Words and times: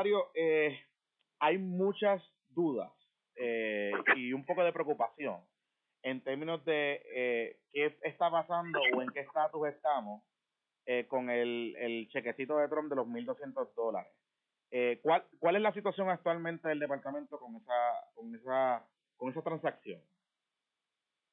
secretario, 0.00 0.30
eh, 0.34 0.78
hay 1.40 1.58
muchas 1.58 2.22
dudas 2.48 2.90
eh, 3.36 3.92
y 4.16 4.32
un 4.32 4.44
poco 4.44 4.64
de 4.64 4.72
preocupación 4.72 5.40
en 6.02 6.22
términos 6.22 6.64
de 6.64 7.02
eh, 7.14 7.60
qué 7.72 7.98
está 8.02 8.30
pasando 8.30 8.80
o 8.94 9.02
en 9.02 9.10
qué 9.10 9.20
estatus 9.20 9.68
estamos 9.68 10.22
eh, 10.86 11.06
con 11.08 11.28
el, 11.28 11.76
el 11.76 12.08
chequecito 12.08 12.56
de 12.56 12.68
Trump 12.68 12.88
de 12.88 12.96
los 12.96 13.06
1.200 13.06 13.74
dólares. 13.74 14.12
Eh, 14.70 15.00
¿cuál, 15.02 15.24
¿Cuál 15.38 15.56
es 15.56 15.62
la 15.62 15.72
situación 15.72 16.08
actualmente 16.08 16.68
del 16.68 16.78
departamento 16.78 17.38
con 17.38 17.56
esa, 17.56 17.72
con 18.14 18.34
esa, 18.34 18.86
con 19.16 19.30
esa 19.30 19.42
transacción? 19.42 20.00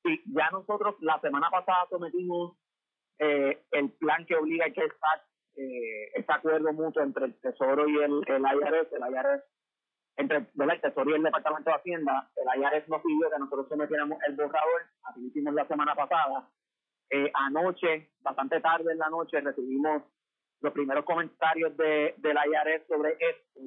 Sí, 0.04 0.22
ya 0.26 0.50
nosotros 0.52 0.96
la 1.02 1.20
semana 1.22 1.50
pasada 1.50 1.88
sometimos 1.90 2.58
eh, 3.20 3.64
el 3.72 3.92
plan 3.94 4.26
que 4.26 4.36
obliga 4.36 4.66
a 4.66 4.72
que 4.72 4.82
eh, 5.58 6.12
este 6.14 6.34
acuerdo 6.34 6.72
mutuo 6.74 7.04
entre 7.04 7.26
el 7.26 7.40
Tesoro 7.42 7.88
y 7.88 7.98
el, 7.98 8.22
el 8.28 8.42
IRS. 8.42 8.94
El 8.94 9.14
IRS 9.14 9.44
entre 10.18 10.38
el 10.38 10.82
Tesoro 10.82 11.12
y 11.12 11.14
el 11.14 11.24
Departamento 11.24 11.70
de 11.70 11.76
Hacienda, 11.76 12.30
el 12.36 12.62
IRS 12.62 12.90
nos 12.90 13.02
pidió 13.04 13.30
que 13.30 13.40
nosotros 13.40 13.68
sometiéramos 13.70 14.18
el 14.28 14.36
borrador, 14.36 14.82
así 15.04 15.22
lo 15.22 15.28
hicimos 15.28 15.54
la 15.54 15.68
semana 15.68 15.94
pasada. 15.94 16.50
Eh, 17.10 17.32
anoche, 17.34 18.10
bastante 18.22 18.60
tarde 18.60 18.92
en 18.92 18.98
la 18.98 19.10
noche, 19.10 19.40
recibimos 19.42 20.04
los 20.62 20.74
primeros 20.74 21.06
comentarios 21.06 21.76
de, 21.78 22.16
del 22.18 22.36
IRS 22.36 22.88
sobre 22.88 23.18
esto, 23.20 23.62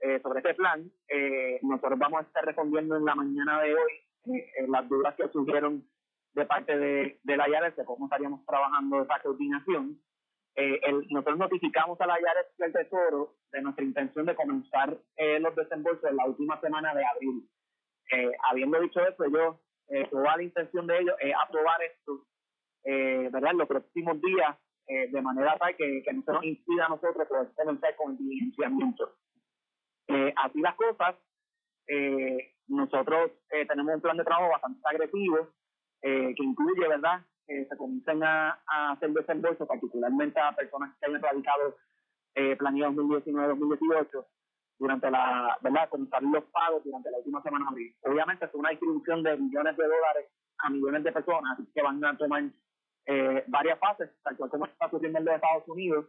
eh, 0.00 0.20
sobre 0.22 0.38
este 0.40 0.54
plan. 0.54 0.90
Eh, 1.08 1.60
nosotros 1.62 1.98
vamos 1.98 2.20
a 2.20 2.22
estar 2.24 2.44
respondiendo 2.44 2.96
en 2.96 3.04
la 3.04 3.14
mañana 3.14 3.60
de 3.60 3.74
hoy 3.74 3.92
eh, 4.26 4.66
las 4.68 4.88
dudas 4.88 5.14
que 5.16 5.28
surgieron 5.28 5.86
de 6.32 6.46
parte 6.46 6.76
de, 6.76 7.20
del 7.22 7.40
IRS 7.40 7.76
de 7.76 7.84
cómo 7.84 8.06
estaríamos 8.06 8.44
trabajando 8.46 9.02
esa 9.02 9.20
coordinación. 9.22 10.00
Eh, 10.56 10.80
el, 10.84 11.06
nosotros 11.10 11.38
notificamos 11.38 12.00
al 12.00 12.10
IRS 12.10 12.54
y 12.58 12.62
al 12.62 12.72
Tesoro 12.72 13.34
de 13.50 13.62
nuestra 13.62 13.84
intención 13.84 14.26
de 14.26 14.36
comenzar 14.36 14.96
eh, 15.16 15.40
los 15.40 15.54
desembolsos 15.56 16.08
en 16.08 16.16
la 16.16 16.26
última 16.26 16.60
semana 16.60 16.94
de 16.94 17.04
abril. 17.04 17.48
Eh, 18.12 18.30
habiendo 18.50 18.80
dicho 18.80 19.00
eso, 19.00 19.24
yo, 19.32 19.60
eh, 19.88 20.06
toda 20.10 20.36
la 20.36 20.42
intención 20.42 20.86
de 20.86 20.98
ellos 21.00 21.16
es 21.20 21.34
aprobar 21.34 21.82
esto, 21.82 22.24
eh, 22.84 23.28
¿verdad? 23.32 23.50
En 23.52 23.58
los 23.58 23.68
próximos 23.68 24.20
días, 24.20 24.56
eh, 24.86 25.08
de 25.10 25.22
manera 25.22 25.56
tal 25.58 25.74
que, 25.76 26.02
que 26.04 26.12
no 26.12 26.22
se 26.22 26.32
nos 26.32 26.44
impida 26.44 26.86
a 26.86 26.90
nosotros 26.90 27.26
poder 27.26 27.48
comenzar 27.56 27.96
con 27.96 28.12
el 28.12 28.18
diligenciamiento. 28.18 29.16
Así 30.36 30.60
las 30.60 30.74
cosas, 30.76 31.16
nosotros 32.68 33.32
tenemos 33.48 33.94
un 33.94 34.00
plan 34.02 34.16
de 34.18 34.24
trabajo 34.24 34.50
bastante 34.50 34.80
agresivo, 34.84 35.48
que 36.02 36.34
incluye, 36.36 36.86
¿verdad?, 36.86 37.24
que 37.46 37.66
se 37.66 37.76
comiencen 37.76 38.22
a, 38.22 38.58
a 38.66 38.92
hacer 38.92 39.10
desembolsos, 39.10 39.68
particularmente 39.68 40.40
a 40.40 40.54
personas 40.54 40.94
que 40.98 41.06
hayan 41.06 41.22
radicado 41.22 41.76
eh, 42.34 42.56
planeado 42.56 42.92
2019-2018, 42.94 44.26
durante 44.78 45.10
la, 45.10 45.56
¿verdad?, 45.60 45.88
comenzar 45.88 46.22
los 46.22 46.44
pagos 46.44 46.82
durante 46.84 47.10
la 47.10 47.18
última 47.18 47.42
semana 47.42 47.66
de 47.66 47.70
abril. 47.70 47.96
Obviamente 48.02 48.44
es 48.44 48.54
una 48.54 48.70
distribución 48.70 49.22
de 49.22 49.36
millones 49.36 49.76
de 49.76 49.84
dólares 49.84 50.30
a 50.58 50.70
millones 50.70 51.04
de 51.04 51.12
personas 51.12 51.58
que 51.72 51.82
van 51.82 52.04
a 52.04 52.16
tomar 52.16 52.42
eh, 53.06 53.44
varias 53.46 53.78
fases, 53.78 54.10
tal 54.22 54.36
cual 54.36 54.50
como 54.50 54.66
está 54.66 54.86
ocurriendo 54.86 55.18
en 55.18 55.24
los 55.24 55.34
Estados 55.34 55.68
Unidos. 55.68 56.06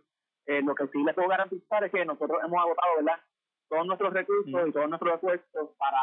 Eh, 0.47 0.61
lo 0.61 0.75
que 0.75 0.87
sí 0.87 1.03
les 1.03 1.15
puedo 1.15 1.27
garantizar 1.27 1.83
es 1.83 1.91
que 1.91 2.05
nosotros 2.05 2.39
hemos 2.43 2.59
agotado, 2.59 2.95
¿verdad?, 2.97 3.19
todos 3.67 3.87
nuestros 3.87 4.13
recursos 4.13 4.67
y 4.67 4.71
todos 4.71 4.89
nuestros 4.89 5.15
esfuerzos 5.15 5.69
para 5.77 5.97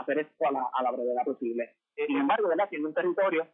hacer 0.00 0.20
esto 0.20 0.48
a 0.48 0.52
la, 0.52 0.66
a 0.72 0.82
la 0.82 0.90
brevedad 0.90 1.22
posible. 1.24 1.76
Eh, 1.96 2.06
sin 2.06 2.16
embargo, 2.16 2.48
¿verdad?, 2.48 2.68
siendo 2.70 2.88
un 2.88 2.94
territorio, 2.94 3.46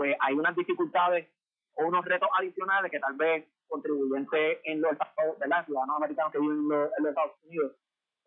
pues 0.00 0.16
hay 0.18 0.32
unas 0.34 0.56
dificultades 0.56 1.28
o 1.74 1.84
unos 1.84 2.02
retos 2.06 2.30
adicionales 2.38 2.90
que 2.90 2.98
tal 3.00 3.16
vez 3.16 3.46
contribuyentes 3.68 4.58
en 4.64 4.80
los 4.80 4.92
Estados, 4.92 5.38
¿verdad?, 5.38 5.66
ciudadanos 5.66 5.96
americanos 5.98 6.32
que 6.32 6.38
viven 6.38 6.56
en 6.56 6.68
los, 6.70 6.90
Estados 7.10 7.32
Unidos 7.44 7.76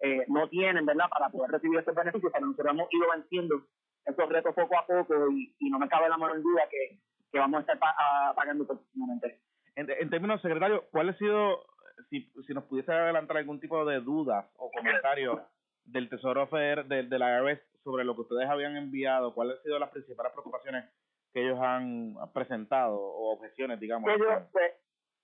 eh, 0.01 0.23
no 0.27 0.47
tienen, 0.49 0.85
¿verdad?, 0.85 1.09
para 1.09 1.29
poder 1.29 1.49
recibir 1.49 1.79
estos 1.79 1.95
beneficios, 1.95 2.31
pero 2.31 2.45
nosotros 2.45 2.73
hemos 2.75 2.93
ido 2.93 3.05
venciendo 3.11 3.65
esos 4.05 4.29
retos 4.29 4.53
poco 4.53 4.77
a 4.77 4.85
poco 4.85 5.31
y, 5.31 5.55
y 5.57 5.69
no 5.71 5.79
me 5.79 5.89
cabe 5.89 6.09
la 6.09 6.17
menor 6.17 6.43
duda 6.43 6.61
que, 6.69 6.99
que 7.31 7.39
vamos 7.39 7.57
a 7.57 7.61
estar 7.61 7.79
pa- 7.79 8.33
pagando 8.35 8.67
próximamente. 8.67 9.39
En, 9.75 10.09
términos, 10.11 10.43
secretario, 10.43 10.83
¿cuál 10.91 11.09
ha 11.09 11.17
sido, 11.17 11.65
si, 12.11 12.31
si 12.45 12.53
nos 12.53 12.65
pudiese 12.65 12.91
adelantar 12.91 13.37
algún 13.37 13.59
tipo 13.59 13.83
de 13.83 13.99
dudas 13.99 14.45
o 14.57 14.69
comentarios 14.69 15.41
del 15.85 16.07
Tesoro 16.07 16.45
Federal, 16.45 16.87
del 16.87 17.09
de 17.09 17.17
la 17.17 17.39
IRS 17.41 17.61
sobre 17.83 18.03
lo 18.05 18.13
que 18.13 18.21
ustedes 18.21 18.47
habían 18.47 18.77
enviado, 18.77 19.33
cuáles 19.33 19.57
han 19.57 19.63
sido 19.63 19.79
las 19.79 19.89
principales 19.89 20.31
preocupaciones 20.33 20.85
que 21.33 21.41
ellos 21.41 21.59
han 21.59 22.15
presentado 22.33 22.95
o 22.95 23.33
objeciones, 23.33 23.79
digamos? 23.79 24.09
ellos, 24.09 24.43
pues, 24.51 24.73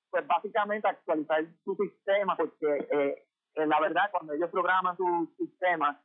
pues 0.09 0.27
básicamente 0.27 0.87
actualizar 0.87 1.45
su 1.63 1.75
sistema, 1.75 2.35
porque 2.35 2.87
eh, 2.91 3.25
eh, 3.55 3.65
la 3.65 3.79
verdad, 3.79 4.09
cuando 4.11 4.33
ellos 4.33 4.49
programan 4.49 4.97
su 4.97 5.33
sistema, 5.37 6.01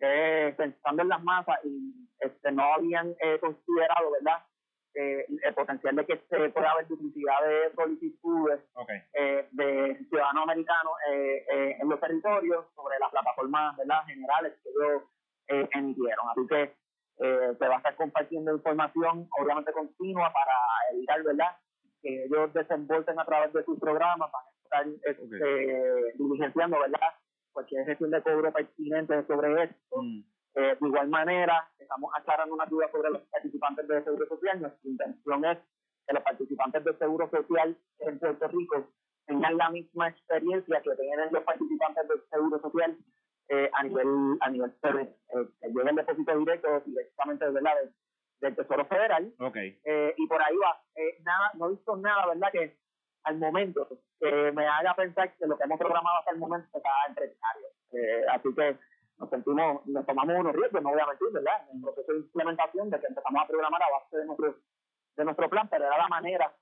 eh, 0.00 0.54
pensando 0.56 1.02
en 1.02 1.08
las 1.08 1.22
masas, 1.22 1.58
y 1.64 2.08
este, 2.20 2.52
no 2.52 2.74
habían 2.74 3.14
eh, 3.20 3.38
considerado, 3.40 4.12
¿verdad?, 4.12 4.44
eh, 4.94 5.24
el 5.44 5.54
potencial 5.54 5.94
de 5.94 6.04
que 6.04 6.16
se 6.28 6.48
pueda 6.50 6.72
haber 6.72 6.88
duplicidad 6.88 7.46
de 7.46 7.72
solicitudes 7.76 8.60
de 9.52 10.06
ciudadanos 10.08 10.42
americanos 10.44 10.92
eh, 11.10 11.44
eh, 11.52 11.76
en 11.80 11.88
los 11.88 12.00
territorios 12.00 12.66
sobre 12.74 12.98
las 12.98 13.10
plataformas 13.10 13.76
¿verdad? 13.76 14.04
generales 14.06 14.54
que 14.62 14.70
ellos 14.70 15.02
eh, 15.48 15.68
emitieron. 15.72 16.28
Así 16.30 16.46
que 16.48 16.74
eh, 17.22 17.54
se 17.58 17.68
va 17.68 17.74
a 17.74 17.78
estar 17.78 17.96
compartiendo 17.96 18.54
información, 18.54 19.28
obviamente 19.38 19.72
continua, 19.72 20.32
para 20.32 20.54
evitar 20.92 21.22
¿verdad? 21.22 21.56
que 22.02 22.24
ellos 22.24 22.52
desembolsen 22.54 23.18
a 23.18 23.24
través 23.26 23.52
de 23.52 23.62
sus 23.64 23.78
programas, 23.78 24.30
van 24.32 24.42
a 24.42 24.60
estar 24.64 24.86
este, 25.04 26.14
diligenciando 26.14 26.80
¿verdad? 26.80 26.98
cualquier 27.52 27.84
gestión 27.84 28.10
de 28.10 28.22
cobro 28.22 28.52
pertinente 28.52 29.26
sobre 29.26 29.64
esto. 29.64 30.02
Mm. 30.02 30.24
Eh, 30.54 30.76
de 30.80 30.88
igual 30.88 31.08
manera, 31.08 31.68
estamos 31.78 32.10
aclarando 32.16 32.54
una 32.54 32.66
duda 32.66 32.90
sobre 32.90 33.10
los 33.10 33.22
participantes 33.22 33.86
del 33.86 34.02
Seguro 34.02 34.26
Social. 34.26 34.60
Nuestra 34.60 34.90
intención 34.90 35.44
es 35.44 35.58
que 36.06 36.14
los 36.14 36.22
participantes 36.22 36.84
del 36.84 36.98
Seguro 36.98 37.30
Social 37.30 37.76
en 37.98 38.18
Puerto 38.18 38.48
Rico 38.48 38.88
tengan 39.26 39.56
la 39.56 39.70
misma 39.70 40.08
experiencia 40.08 40.80
que 40.80 40.96
tienen 40.96 41.28
los 41.30 41.44
participantes 41.44 42.08
del 42.08 42.20
Seguro 42.30 42.60
Social 42.60 42.96
eh, 43.50 43.68
a 43.72 43.82
nivel 43.82 44.38
a 44.40 44.48
nivel 44.50 44.72
federal, 44.80 45.08
eh, 45.34 45.46
que 45.60 45.68
lleguen 45.68 45.96
depósito 45.96 46.38
directo 46.38 46.80
directamente 46.86 47.48
¿verdad? 47.50 47.74
Del, 47.82 47.92
del 48.40 48.56
Tesoro 48.56 48.84
Federal. 48.86 49.32
Eh, 49.84 50.14
y 50.16 50.26
por 50.26 50.40
ahí 50.40 50.56
va. 50.56 50.80
Eh, 50.94 51.18
nada, 51.22 51.50
no 51.54 51.66
he 51.66 51.70
visto 51.72 51.96
nada, 51.96 52.26
¿verdad? 52.26 52.48
Que 52.52 52.78
al 53.24 53.36
momento 53.38 53.86
que 54.18 54.52
me 54.52 54.66
haga 54.66 54.94
pensar 54.94 55.34
que 55.36 55.46
lo 55.46 55.56
que 55.58 55.64
hemos 55.64 55.78
programado 55.78 56.18
hasta 56.20 56.30
el 56.30 56.38
momento 56.38 56.68
está. 56.78 56.90
Eh, 57.92 58.24
así 58.30 58.48
que 58.54 58.78
nos 59.18 59.28
sentimos, 59.30 59.84
nos 59.86 60.06
tomamos 60.06 60.36
unos 60.38 60.54
riesgos, 60.54 60.82
no 60.82 60.90
voy 60.90 61.00
a 61.00 61.06
mentir, 61.06 61.28
¿verdad? 61.32 61.68
En 61.70 61.76
el 61.78 61.82
proceso 61.82 62.12
de 62.12 62.18
implementación 62.20 62.88
de 62.88 63.00
que 63.00 63.06
empezamos 63.08 63.42
a 63.42 63.46
programar 63.46 63.82
a 63.82 63.90
base 63.98 64.16
de 64.16 64.24
nuestro, 64.26 64.54
de 65.16 65.24
nuestro 65.24 65.50
plan, 65.50 65.68
pero 65.68 65.84
era 65.86 65.98
la 65.98 66.08
manera 66.08 66.54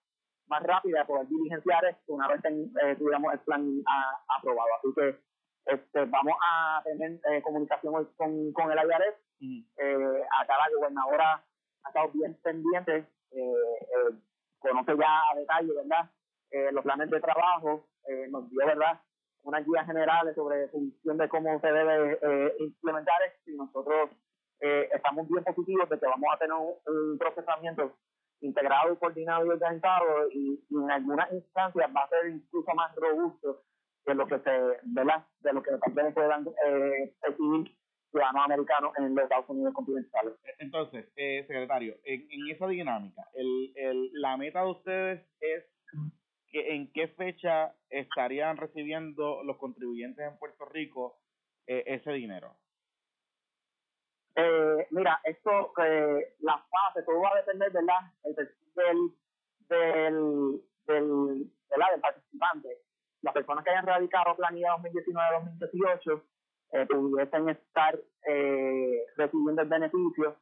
más 0.48 0.62
rápida 0.62 1.00
de 1.00 1.04
poder 1.04 1.28
diligenciar 1.28 1.84
esto 1.84 2.14
una 2.14 2.26
vez 2.26 2.40
ten- 2.42 2.72
eh, 2.82 2.96
tuviéramos 2.96 3.32
el 3.34 3.40
plan 3.40 3.82
a- 3.86 4.24
aprobado. 4.38 4.68
Así 4.78 4.88
que 4.96 5.20
este, 5.68 6.04
vamos 6.06 6.34
a 6.42 6.82
tener 6.84 7.20
eh, 7.30 7.42
comunicación 7.42 7.94
hoy 7.94 8.06
con, 8.16 8.52
con 8.52 8.72
el 8.72 8.78
IRS. 8.78 9.16
Mm. 9.40 9.60
Eh, 9.76 10.22
acá 10.40 10.54
la 10.58 10.76
gobernadora 10.76 11.44
ha 11.84 11.88
estado 11.88 12.10
bien 12.12 12.34
pendiente, 12.42 12.96
eh, 12.96 13.40
eh, 13.40 14.14
conoce 14.58 14.96
ya 14.96 15.22
a 15.30 15.36
detalle, 15.36 15.72
¿verdad? 15.74 16.10
Los 16.72 16.82
planes 16.82 17.10
de 17.10 17.20
trabajo, 17.20 17.86
nos 18.30 18.48
dio, 18.48 18.64
¿verdad? 18.64 18.98
Unas 19.42 19.66
guías 19.66 19.84
generales 19.84 20.34
sobre 20.34 20.68
función 20.68 21.18
de 21.18 21.28
cómo 21.28 21.60
se 21.60 21.70
debe 21.70 22.18
implementar 22.58 23.20
esto 23.22 23.50
y 23.50 23.56
nosotros 23.56 24.10
eh, 24.60 24.88
estamos 24.92 25.28
bien 25.28 25.44
positivos 25.44 25.88
de 25.88 25.98
que 25.98 26.06
vamos 26.06 26.28
a 26.32 26.38
tener 26.38 26.54
un, 26.54 26.74
un 26.86 27.18
procesamiento 27.18 27.96
integrado, 28.40 28.98
coordinado 28.98 29.46
y 29.46 29.50
organizado 29.50 30.28
y, 30.30 30.64
y 30.68 30.74
en 30.74 30.90
algunas 30.90 31.32
instancias 31.32 31.90
va 31.94 32.02
a 32.02 32.08
ser 32.08 32.28
incluso 32.28 32.74
más 32.74 32.94
robusto 32.96 33.62
de 34.08 34.14
lo 34.14 34.26
que 34.26 34.38
se, 34.38 34.50
¿verdad? 34.84 35.26
De 35.40 35.52
lo 35.52 35.62
que 35.62 35.70
también 35.84 36.14
puedan 36.14 36.46
eh, 36.66 37.14
recibir 37.22 37.76
ciudadanos 38.10 38.44
americanos 38.46 38.92
en 38.96 39.14
los 39.14 39.24
Estados 39.24 39.48
Unidos 39.50 39.74
continentales. 39.74 40.34
Entonces, 40.58 41.12
eh, 41.16 41.44
secretario, 41.46 41.94
en, 42.04 42.26
en 42.30 42.48
esa 42.50 42.66
dinámica, 42.66 43.22
el, 43.34 43.72
el, 43.76 44.10
la 44.14 44.36
meta 44.38 44.62
de 44.62 44.70
ustedes 44.70 45.26
es 45.40 45.64
que 46.50 46.74
en 46.74 46.90
qué 46.92 47.08
fecha 47.08 47.74
estarían 47.90 48.56
recibiendo 48.56 49.44
los 49.44 49.58
contribuyentes 49.58 50.26
en 50.26 50.38
Puerto 50.38 50.64
Rico 50.64 51.18
eh, 51.66 51.84
ese 51.86 52.12
dinero. 52.12 52.56
Eh, 54.36 54.86
mira, 54.90 55.20
esto, 55.24 55.72
eh, 55.84 56.34
la 56.38 56.56
fase, 56.70 57.04
todo 57.04 57.20
va 57.20 57.30
a 57.32 57.42
depender, 57.42 57.70
¿verdad? 57.72 58.00
El 58.24 58.34
del, 58.34 58.48
del, 59.68 60.62
del, 60.86 61.52
¿verdad? 61.68 61.90
del 61.92 62.00
participante. 62.00 62.68
Las 63.28 63.34
personas 63.34 63.62
que 63.62 63.70
hayan 63.70 63.84
radicado 63.86 64.34
planilla 64.36 64.76
2019-2018 64.78 66.22
eh, 66.72 66.86
pudiesen 66.86 67.48
estar 67.50 67.98
eh, 68.26 69.04
recibiendo 69.18 69.60
el 69.60 69.68
beneficio 69.68 70.36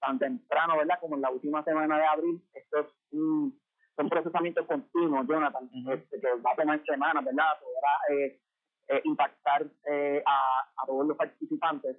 tan 0.00 0.20
temprano, 0.20 0.76
¿verdad? 0.76 1.00
Como 1.00 1.16
en 1.16 1.22
la 1.22 1.30
última 1.30 1.64
semana 1.64 1.98
de 1.98 2.04
abril. 2.06 2.40
Esto 2.54 2.78
es 2.78 2.86
un, 3.10 3.60
son 3.96 4.08
procesamientos 4.08 4.66
continuos, 4.66 5.26
Jonathan, 5.26 5.64
Ujú. 5.64 5.90
este, 5.90 6.20
que 6.20 6.28
va 6.36 6.52
a 6.52 6.54
tomar 6.54 6.80
semanas, 6.84 7.24
¿verdad? 7.24 7.58
Podrá, 7.60 8.16
eh, 8.16 8.40
eh, 8.86 9.00
impactar 9.02 9.66
eh, 9.90 10.22
a, 10.24 10.60
a 10.76 10.86
todos 10.86 11.08
los 11.08 11.16
participantes. 11.16 11.96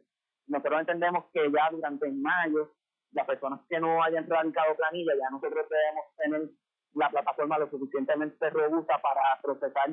Nosotros 0.48 0.80
entendemos 0.80 1.26
que 1.34 1.52
ya 1.52 1.70
durante 1.70 2.10
mayo, 2.12 2.72
las 3.12 3.28
personas 3.28 3.60
que 3.68 3.78
no 3.78 4.02
hayan 4.02 4.26
radicado 4.26 4.74
planilla, 4.78 5.12
ya 5.20 5.30
nosotros 5.32 5.68
debemos 5.70 6.06
tener 6.16 6.50
la 6.94 7.10
plataforma 7.10 7.60
lo 7.60 7.70
suficientemente 7.70 8.50
robusta 8.50 8.98
para 9.00 9.42
procesar 9.42 9.90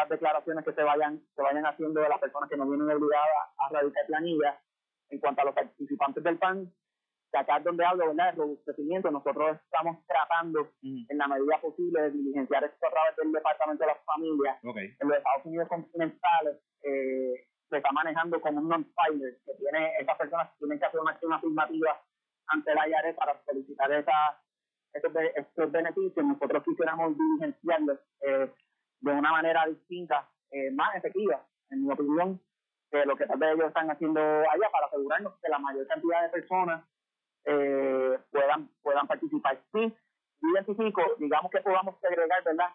esas 0.00 0.08
declaraciones 0.08 0.64
que 0.64 0.72
se 0.72 0.82
vayan, 0.82 1.20
se 1.34 1.42
vayan 1.42 1.66
haciendo 1.66 2.00
de 2.00 2.08
las 2.08 2.18
personas 2.18 2.48
que 2.48 2.56
no 2.56 2.66
vienen 2.66 2.90
obligadas 2.90 3.28
a 3.58 3.68
radicar 3.72 4.06
planilla. 4.06 4.60
En 5.10 5.18
cuanto 5.18 5.42
a 5.42 5.44
los 5.46 5.54
participantes 5.54 6.22
del 6.22 6.38
PAN, 6.38 6.72
que 7.32 7.38
acá 7.38 7.58
es 7.58 7.64
donde 7.64 7.84
hablo 7.84 8.06
¿verdad? 8.06 8.32
de 8.32 8.38
robustecimiento, 8.38 9.10
nosotros 9.10 9.58
estamos 9.64 9.98
tratando 10.06 10.70
en 10.82 11.18
la 11.18 11.26
medida 11.26 11.60
posible 11.60 12.02
de 12.02 12.10
diligenciar 12.12 12.62
esto 12.64 12.86
a 12.86 12.90
través 12.90 13.16
del 13.16 13.32
Departamento 13.32 13.84
de 13.84 13.90
las 13.90 14.04
Familias. 14.04 14.58
En 14.62 15.08
los 15.08 15.18
Estados 15.18 15.46
Unidos 15.46 15.68
continentales 15.68 16.56
eh, 16.84 17.48
se 17.68 17.76
está 17.76 17.90
manejando 17.92 18.40
como 18.40 18.60
un 18.60 18.68
non-filer, 18.68 19.38
que 19.44 19.54
tiene, 19.54 19.92
esas 19.98 20.16
personas 20.16 20.56
tienen 20.58 20.78
que 20.78 20.86
hacer 20.86 21.00
una 21.00 21.10
acción 21.10 21.32
afirmativa 21.32 22.00
ante 22.46 22.74
la 22.74 22.88
IARE 22.88 23.14
para 23.14 23.40
solicitar 23.44 23.92
esa, 23.92 24.40
estos, 24.92 25.12
estos 25.34 25.72
beneficios. 25.72 26.24
Nosotros 26.24 26.62
quisiéramos 26.64 27.16
diligenciarlos 27.16 27.98
eh, 28.22 28.50
de 29.00 29.12
una 29.12 29.30
manera 29.30 29.66
distinta, 29.66 30.28
eh, 30.50 30.70
más 30.72 30.94
efectiva, 30.96 31.44
en 31.70 31.84
mi 31.84 31.92
opinión, 31.92 32.40
que 32.90 33.04
lo 33.04 33.16
que 33.16 33.26
tal 33.26 33.38
vez 33.38 33.54
ellos 33.54 33.68
están 33.68 33.90
haciendo 33.90 34.20
allá 34.20 34.68
para 34.72 34.86
asegurarnos 34.86 35.34
que 35.40 35.48
la 35.48 35.58
mayor 35.58 35.86
cantidad 35.86 36.22
de 36.22 36.28
personas 36.28 36.84
eh, 37.44 38.18
puedan 38.30 38.68
puedan 38.82 39.06
participar. 39.06 39.58
Sí, 39.72 39.94
identifico, 40.40 41.02
digamos 41.18 41.50
que 41.50 41.60
podamos 41.60 41.94
segregar, 42.00 42.42
¿verdad? 42.44 42.70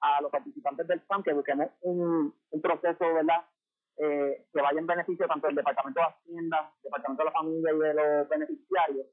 A 0.00 0.20
los 0.20 0.30
participantes 0.30 0.86
del 0.86 1.00
PAN, 1.00 1.22
que 1.22 1.32
busquemos 1.32 1.68
un, 1.82 2.34
un 2.50 2.60
proceso, 2.60 3.14
¿verdad? 3.14 3.44
Eh, 3.98 4.46
que 4.52 4.60
vaya 4.60 4.80
en 4.80 4.86
beneficio 4.86 5.26
tanto 5.28 5.46
del 5.46 5.56
Departamento 5.56 6.00
de 6.00 6.06
Hacienda, 6.06 6.72
Departamento 6.82 7.22
de 7.22 7.30
la 7.30 7.32
Familia 7.32 7.72
y 7.72 7.78
de 7.78 7.94
los 7.94 8.28
beneficiarios. 8.28 9.06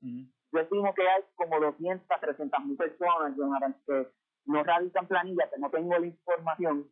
Yo 0.51 0.59
estimo 0.59 0.94
que 0.95 1.07
hay 1.07 1.21
como 1.35 1.59
200, 1.59 2.07
300 2.19 2.65
mil 2.65 2.77
personas 2.77 3.35
que 3.85 4.07
no 4.50 4.63
radican 4.63 5.07
planillas, 5.07 5.50
que 5.50 5.60
no 5.60 5.69
tengo 5.69 5.98
la 5.98 6.06
información 6.06 6.90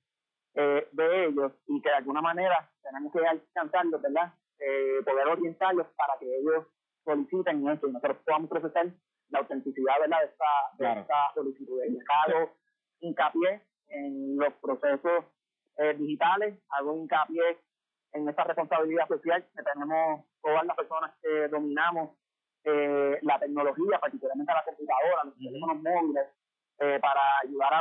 eh, 0.54 0.88
de 0.92 1.25
ellos 1.25 1.51
y 1.68 1.81
que 1.81 1.89
de 1.89 1.95
alguna 1.95 2.21
manera 2.21 2.69
tenemos 2.83 3.12
que 3.12 3.25
alcanzarlos, 3.25 4.01
¿verdad? 4.01 4.33
Eh, 4.59 5.01
poder 5.04 5.27
orientarlos 5.27 5.88
para 5.95 6.13
que 6.19 6.25
ellos 6.25 6.65
soliciten 7.04 7.68
eso 7.68 7.88
y 7.88 7.92
nosotros 7.92 8.18
podamos 8.25 8.50
procesar 8.50 8.88
la 9.30 9.39
autenticidad 9.39 9.94
¿verdad? 10.00 10.19
de 10.19 10.25
esta, 10.25 10.45
de 10.77 11.01
esta 11.01 11.15
solicitud. 11.33 11.81
He 11.83 11.92
dejado 11.92 12.51
hincapié 13.00 13.62
en 13.89 14.38
los 14.38 14.54
procesos 14.56 15.25
eh, 15.77 15.94
digitales, 15.98 16.59
hago 16.69 16.95
hincapié 16.95 17.57
en 18.13 18.30
esa 18.30 18.44
responsabilidad 18.44 19.07
social 19.07 19.45
que 19.56 19.63
tenemos 19.63 20.25
todas 20.42 20.65
las 20.65 20.75
personas 20.75 21.13
que 21.21 21.48
dominamos 21.48 22.12
eh, 22.63 23.19
la 23.21 23.39
tecnología, 23.39 24.00
particularmente 24.00 24.54
la 24.54 24.63
computadora, 24.63 25.24
los 25.25 25.38
teléfonos 25.38 25.81
móviles, 25.81 26.27
eh, 26.80 27.00
para 27.01 27.21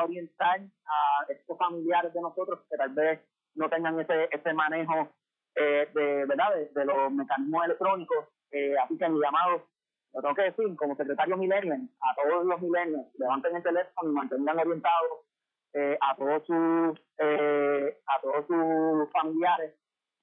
orientar 0.04 0.60
a 0.60 1.24
estos 1.28 1.58
familiares 1.58 2.12
de 2.12 2.20
nosotros 2.20 2.60
que 2.70 2.76
tal 2.76 2.90
vez 2.90 3.20
no 3.54 3.68
tengan 3.68 3.98
ese, 4.00 4.28
ese 4.30 4.52
manejo 4.52 5.08
eh, 5.54 5.88
de, 5.94 6.24
¿verdad? 6.26 6.54
De, 6.74 6.84
los 6.84 7.12
mecanismos 7.12 7.64
electrónicos, 7.64 8.26
eh, 8.50 8.74
apliquen 8.78 9.14
mi 9.14 9.20
llamado, 9.20 9.66
lo 10.12 10.20
tengo 10.20 10.34
que 10.34 10.42
decir, 10.42 10.76
como 10.76 10.96
secretario 10.96 11.36
millennial, 11.36 11.88
a 12.00 12.14
todos 12.14 12.44
los 12.44 12.60
millennials, 12.60 13.06
levanten 13.18 13.56
el 13.56 13.62
teléfono 13.62 14.10
y 14.10 14.14
mantengan 14.14 14.58
orientados 14.58 15.26
eh, 15.74 15.98
a 16.00 16.16
todos 16.16 16.46
sus 16.46 17.00
eh, 17.18 17.98
a 18.06 18.20
todos 18.20 18.46
sus 18.46 19.12
familiares 19.12 19.74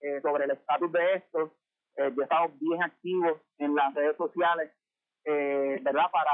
eh, 0.03 0.19
sobre 0.21 0.45
el 0.45 0.51
estatus 0.51 0.91
de 0.91 1.13
esto. 1.13 1.53
Eh, 1.95 2.11
yo 2.13 2.21
he 2.21 2.23
estado 2.23 2.51
bien 2.59 2.83
activo 2.83 3.39
en 3.57 3.73
las 3.73 3.93
redes 3.93 4.17
sociales, 4.17 4.71
eh, 5.23 5.79
¿verdad? 5.81 6.11
Para 6.11 6.31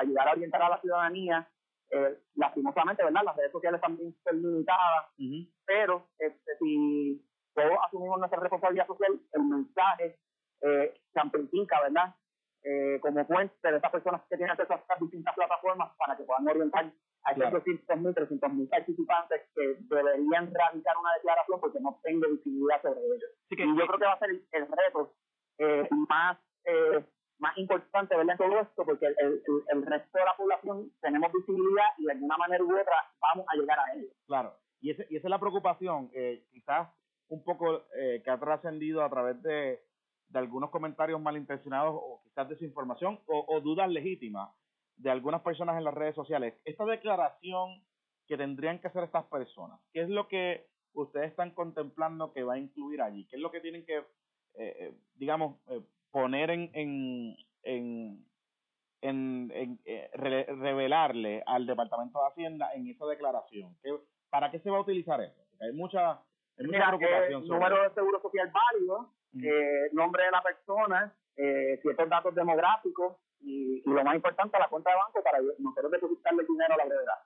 ayudar 0.00 0.28
a 0.28 0.32
orientar 0.32 0.62
a 0.62 0.70
la 0.70 0.80
ciudadanía. 0.80 1.48
Eh, 1.90 2.18
lastimosamente, 2.34 3.04
¿verdad? 3.04 3.22
Las 3.24 3.36
redes 3.36 3.52
sociales 3.52 3.80
también 3.80 4.14
son 4.24 4.42
limitadas, 4.42 5.06
pero 5.64 6.08
este, 6.18 6.56
si 6.58 7.24
todos 7.54 7.78
asumimos 7.86 8.18
nuestra 8.18 8.40
responsabilidad 8.40 8.86
social, 8.86 9.20
el 9.32 9.42
mensaje 9.44 10.18
eh, 10.62 10.94
se 11.12 11.20
amplifica, 11.20 11.80
¿verdad? 11.82 12.14
Eh, 12.62 12.98
como 13.00 13.24
puente 13.26 13.70
de 13.70 13.76
esas 13.76 13.92
personas 13.92 14.22
que 14.28 14.36
tienen 14.36 14.50
acceso 14.50 14.72
a 14.72 14.76
estas 14.76 14.98
distintas 15.00 15.34
plataformas 15.36 15.92
para 15.96 16.16
que 16.16 16.24
puedan 16.24 16.48
orientar 16.48 16.92
a 17.22 17.30
esos 17.30 17.42
claro. 17.42 17.62
200.000, 17.62 18.14
300.000 18.14 18.68
participantes 18.68 19.42
que 19.54 19.76
deberían 19.82 20.52
realizar 20.52 20.96
una 20.98 21.14
declaración 21.14 21.60
porque 21.60 21.80
no 21.80 22.00
tengo 22.02 22.28
visibilidad 22.28 22.82
sobre 22.82 23.00
ellos. 23.00 23.30
y 23.50 23.78
yo 23.78 23.86
creo 23.86 23.98
que 23.98 24.04
va 24.06 24.12
a 24.14 24.18
ser 24.18 24.30
el, 24.30 24.48
el 24.50 24.66
reto 24.66 25.14
eh, 25.58 25.88
más 26.08 26.38
más 27.38 27.56
importante 27.58 28.16
¿verdad? 28.16 28.36
en 28.38 28.48
todo 28.48 28.60
esto, 28.60 28.84
porque 28.84 29.06
el, 29.06 29.14
el, 29.18 29.42
el, 29.68 29.86
resto 29.86 30.18
de 30.18 30.24
la 30.24 30.36
población 30.36 30.90
tenemos 31.00 31.30
visibilidad 31.32 31.86
y 31.98 32.04
de 32.04 32.12
alguna 32.12 32.36
manera 32.36 32.64
u 32.64 32.72
otra 32.72 32.94
vamos 33.20 33.46
a 33.48 33.56
llegar 33.56 33.78
a 33.78 33.94
ellos. 33.94 34.12
Claro, 34.26 34.54
y, 34.80 34.90
ese, 34.90 35.06
y 35.10 35.16
esa 35.16 35.26
es 35.26 35.30
la 35.30 35.40
preocupación, 35.40 36.10
eh, 36.14 36.44
quizás 36.50 36.88
un 37.28 37.44
poco 37.44 37.84
eh, 37.96 38.22
que 38.24 38.30
ha 38.30 38.38
trascendido 38.38 39.04
a 39.04 39.10
través 39.10 39.42
de, 39.42 39.82
de 40.28 40.38
algunos 40.38 40.70
comentarios 40.70 41.20
malintencionados 41.20 41.94
o 41.94 42.22
quizás 42.24 42.48
desinformación 42.48 43.20
o, 43.26 43.44
o 43.48 43.60
dudas 43.60 43.90
legítimas 43.90 44.50
de 44.96 45.10
algunas 45.10 45.42
personas 45.42 45.76
en 45.76 45.84
las 45.84 45.94
redes 45.94 46.14
sociales. 46.14 46.54
Esta 46.64 46.84
declaración 46.84 47.82
que 48.26 48.36
tendrían 48.36 48.80
que 48.80 48.88
hacer 48.88 49.04
estas 49.04 49.24
personas, 49.26 49.80
¿qué 49.92 50.02
es 50.02 50.08
lo 50.08 50.26
que 50.28 50.66
ustedes 50.94 51.30
están 51.30 51.50
contemplando 51.50 52.32
que 52.32 52.42
va 52.42 52.54
a 52.54 52.58
incluir 52.58 53.02
allí? 53.02 53.26
¿Qué 53.26 53.36
es 53.36 53.42
lo 53.42 53.50
que 53.50 53.60
tienen 53.60 53.84
que, 53.84 54.02
eh, 54.54 54.94
digamos, 55.14 55.58
eh, 55.68 55.82
poner 56.16 56.50
en, 56.50 56.70
en, 56.72 57.36
en, 57.62 58.24
en, 59.02 59.50
en 59.54 59.80
eh, 59.84 60.08
re, 60.14 60.44
revelarle 60.44 61.42
al 61.46 61.66
Departamento 61.66 62.18
de 62.20 62.28
Hacienda 62.28 62.72
en 62.74 62.88
esa 62.88 63.04
declaración? 63.04 63.76
¿Qué, 63.82 63.94
¿Para 64.30 64.50
qué 64.50 64.58
se 64.60 64.70
va 64.70 64.78
a 64.78 64.80
utilizar 64.80 65.20
eso? 65.20 65.44
Porque 65.50 65.64
hay 65.66 65.72
mucha, 65.72 66.12
hay 66.12 66.64
mucha 66.64 66.78
Mira, 66.78 66.96
preocupación 66.96 67.42
eh, 67.42 67.46
sobre 67.46 67.60
número 67.60 67.82
de 67.82 67.94
seguro 67.94 68.20
social 68.22 68.50
válido, 68.50 69.12
Mm. 69.32 69.44
eh, 69.44 69.88
nombre 69.92 70.24
de 70.24 70.30
la 70.30 70.40
persona, 70.40 71.14
eh, 71.36 71.78
ciertos 71.82 72.08
datos 72.08 72.34
demográficos 72.34 73.18
y, 73.40 73.82
y, 73.84 73.90
lo 73.90 74.02
más 74.02 74.14
importante, 74.14 74.58
la 74.58 74.68
cuenta 74.68 74.88
de 74.90 74.96
banco 74.96 75.22
para 75.22 75.38
nosotros 75.58 75.90
depositarle 75.90 76.40
el 76.42 76.48
dinero 76.48 76.72
a 76.72 76.76
la 76.78 76.84
brevedad. 76.86 77.20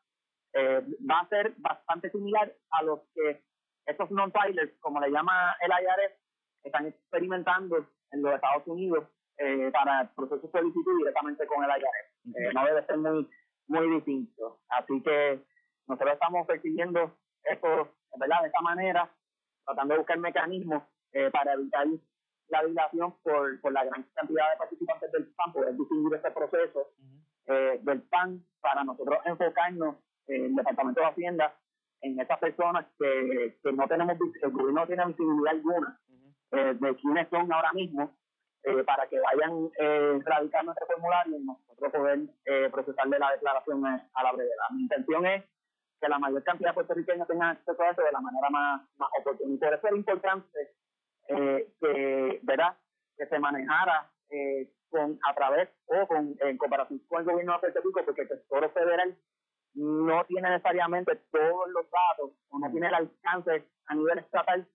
Eh, 0.55 0.87
va 1.09 1.21
a 1.21 1.29
ser 1.29 1.55
bastante 1.59 2.11
similar 2.11 2.53
a 2.71 2.83
los 2.83 3.01
que 3.15 3.45
estos 3.87 4.11
non-filers, 4.11 4.73
como 4.81 4.99
le 4.99 5.11
llama 5.11 5.55
el 5.61 5.71
IRS, 5.71 6.17
están 6.65 6.87
experimentando 6.87 7.87
en 8.13 8.23
los 8.23 8.35
Estados 8.35 8.67
Unidos 8.67 9.05
eh, 9.39 9.71
para 9.73 10.03
el 10.03 10.09
proceso 10.11 10.47
de 10.47 10.53
solicitud 10.53 10.99
directamente 10.99 11.47
con 11.47 11.65
el 11.65 11.71
IRS. 11.71 12.37
Eh, 12.37 12.53
no 12.55 12.65
debe 12.65 12.85
ser 12.87 12.99
muy 12.99 13.29
muy 13.71 13.89
distinto. 13.95 14.61
Así 14.69 15.01
que 15.03 15.43
nosotros 15.87 16.15
estamos 16.15 16.47
persiguiendo 16.47 17.17
esto 17.45 17.89
¿verdad? 18.19 18.43
de 18.43 18.49
esta 18.49 18.61
manera, 18.61 19.11
tratando 19.65 19.95
de 19.95 19.99
buscar 19.99 20.19
mecanismos 20.19 20.83
eh, 21.13 21.31
para 21.31 21.55
evitar 21.55 21.87
la 22.49 22.65
dilación 22.65 23.15
por, 23.23 23.61
por 23.61 23.73
la 23.73 23.85
gran 23.85 24.03
cantidad 24.15 24.51
de 24.53 24.59
participantes 24.59 25.13
del 25.13 25.27
PAN, 25.35 25.53
poder 25.53 25.77
distinguir 25.77 26.15
este 26.15 26.31
proceso 26.33 26.81
uh 26.81 27.05
-huh. 27.05 27.55
eh, 27.55 27.81
del 27.83 28.03
PAN 28.03 28.45
para 28.61 28.83
nosotros 28.83 29.19
enfocarnos 29.25 29.97
en 30.27 30.45
el 30.47 30.55
Departamento 30.57 31.01
de 31.01 31.07
Hacienda 31.07 31.55
en 32.03 32.19
esas 32.19 32.39
personas 32.39 32.87
que, 32.99 33.59
que 33.63 33.73
no 33.73 33.87
tenemos, 33.87 34.17
el 34.43 34.51
gobierno 34.51 34.81
no 34.81 34.87
tiene 34.87 35.07
visibilidad 35.07 35.53
alguna. 35.53 36.01
Eh, 36.53 36.75
de 36.79 36.97
quiénes 36.97 37.29
son 37.29 37.53
ahora 37.53 37.73
mismo, 37.73 38.11
eh, 38.63 38.85
para 38.85 39.07
que 39.09 39.19
vayan 39.19 39.71
eh, 39.79 40.21
radicar 40.25 40.65
nuestro 40.65 40.87
formulario 40.87 41.39
y 41.39 41.45
nosotros 41.45 41.93
poder 41.93 42.21
eh, 42.45 42.69
procesarle 42.71 43.19
la 43.19 43.33
declaración 43.33 43.85
a 43.87 44.23
la 44.23 44.33
brevedad. 44.33 44.71
Mi 44.73 44.83
intención 44.83 45.27
es 45.27 45.45
que 46.01 46.09
la 46.09 46.19
mayor 46.19 46.43
cantidad 46.43 46.71
de 46.71 46.75
puertorriqueños 46.75 47.29
tengan 47.29 47.51
acceso 47.51 47.83
a 47.83 47.91
eso 47.91 48.03
de 48.03 48.13
la 48.13 48.21
manera 48.21 48.51
más, 48.51 48.83
más 48.97 49.09
oportuna. 49.19 49.55
Y 49.55 49.59
por 49.59 49.75
eso 49.75 49.87
era 49.87 49.97
importante 49.97 50.75
eh, 51.29 51.73
que, 51.81 52.41
¿verdad? 52.43 52.77
que 53.17 53.27
se 53.27 53.39
manejara 53.39 54.11
eh, 54.31 54.71
con 54.89 55.19
a 55.29 55.35
través 55.35 55.69
o 55.87 56.07
con 56.07 56.37
en 56.41 56.59
comparación 56.59 57.01
con 57.09 57.21
el 57.21 57.27
gobierno 57.27 57.53
de 57.53 57.59
Puerto 57.61 57.81
Rico, 57.85 58.05
porque 58.05 58.23
el 58.23 58.29
Tesoro 58.29 58.71
Federal 58.71 59.17
no 59.75 60.25
tiene 60.25 60.51
necesariamente 60.51 61.17
todos 61.31 61.71
los 61.71 61.87
datos 61.91 62.33
o 62.49 62.59
no 62.59 62.71
tiene 62.71 62.89
el 62.89 62.95
alcance 62.95 63.65
a 63.87 63.95
nivel 63.95 64.19
estatal 64.19 64.67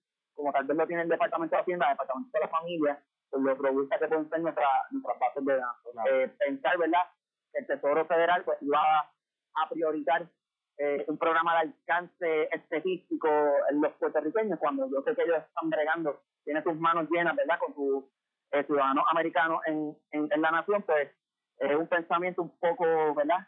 tal 0.56 0.66
vez 0.66 0.76
lo 0.76 0.86
tiene 0.86 1.02
el 1.02 1.08
Departamento 1.08 1.54
de 1.54 1.62
Hacienda, 1.62 1.86
el 1.86 1.92
Departamento 1.92 2.30
de 2.32 2.40
la 2.40 2.48
Familia, 2.48 3.02
por 3.30 3.40
lo 3.42 3.54
robusta 3.54 3.98
que 3.98 4.08
pueden 4.08 4.30
ser 4.30 4.40
nuestra, 4.40 4.66
nuestras 4.90 5.18
bases 5.18 5.44
de 5.44 5.56
datos. 5.56 5.92
Claro. 5.92 6.16
Eh, 6.16 6.28
pensar, 6.38 6.78
¿verdad?, 6.78 7.02
que 7.52 7.58
el 7.60 7.66
Tesoro 7.66 8.06
Federal 8.06 8.42
pues 8.44 8.58
iba 8.62 8.78
a, 8.78 9.00
a 9.00 9.68
priorizar 9.68 10.26
eh, 10.78 11.04
un 11.08 11.18
programa 11.18 11.54
de 11.54 11.60
alcance 11.70 12.48
estadístico 12.52 13.28
en 13.70 13.80
los 13.80 13.92
puertorriqueños, 13.94 14.58
cuando 14.58 14.88
yo 14.90 15.02
sé 15.02 15.14
que 15.14 15.22
ellos 15.22 15.38
están 15.38 15.70
bregando, 15.70 16.22
tiene 16.44 16.62
sus 16.62 16.76
manos 16.78 17.08
llenas, 17.10 17.36
¿verdad?, 17.36 17.58
con 17.58 17.74
sus 17.74 18.04
eh, 18.52 18.64
ciudadanos 18.64 19.04
americanos 19.10 19.60
en, 19.66 19.96
en, 20.12 20.28
en, 20.30 20.40
la 20.40 20.50
nación, 20.50 20.82
pues 20.82 21.10
es 21.58 21.76
un 21.76 21.88
pensamiento 21.88 22.42
un 22.42 22.58
poco, 22.58 23.14
¿verdad?, 23.14 23.46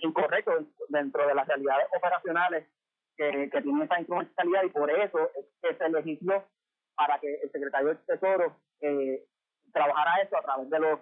incorrecto 0.00 0.52
dentro 0.88 1.26
de 1.26 1.34
las 1.34 1.46
realidades 1.46 1.86
operacionales 1.96 2.66
que, 3.16 3.50
que 3.50 3.58
esa 3.58 3.98
instrumentalidad 3.98 4.64
y 4.64 4.68
por 4.70 4.90
eso 4.90 5.30
es 5.36 5.46
que 5.62 5.74
se 5.76 5.88
legisló 5.88 6.44
para 6.96 7.18
que 7.18 7.34
el 7.42 7.50
secretario 7.50 7.88
del 7.88 7.98
Tesoro 8.06 8.56
eh, 8.80 9.24
trabajara 9.72 10.22
eso 10.22 10.36
a 10.36 10.42
través 10.42 10.70
de 10.70 10.78
los 10.78 11.00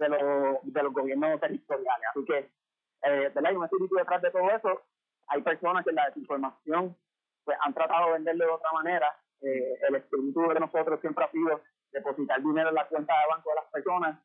de 0.00 0.08
los, 0.08 0.58
de 0.62 0.82
los 0.82 0.92
gobiernos 0.92 1.40
territoriales. 1.40 2.06
Así 2.10 2.24
que, 2.24 2.38
eh, 2.38 3.30
¿verdad? 3.34 3.50
Hay 3.50 3.56
un 3.56 3.64
espíritu 3.64 3.94
detrás 3.96 4.22
de 4.22 4.30
todo 4.30 4.50
eso. 4.50 4.82
Hay 5.28 5.42
personas 5.42 5.84
que 5.84 5.92
la 5.92 6.06
desinformación 6.06 6.96
pues, 7.44 7.58
han 7.60 7.74
tratado 7.74 8.06
de 8.06 8.12
venderle 8.14 8.46
de 8.46 8.50
otra 8.50 8.72
manera. 8.72 9.14
Eh, 9.42 9.78
el 9.88 9.94
espíritu 9.96 10.48
de 10.48 10.60
nosotros 10.60 11.00
siempre 11.00 11.24
ha 11.24 11.30
sido 11.30 11.60
depositar 11.92 12.42
dinero 12.42 12.70
en 12.70 12.74
la 12.74 12.88
cuenta 12.88 13.12
de 13.12 13.34
banco 13.34 13.50
de 13.50 13.56
las 13.56 13.70
personas. 13.70 14.18